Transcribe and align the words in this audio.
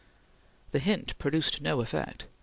The 0.71 0.79
hint 0.79 1.13
produced 1.19 1.61
no 1.61 1.79
effect. 1.79 2.25